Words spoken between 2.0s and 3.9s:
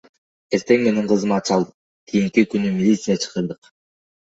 кийинки күнү милиция чакырдык.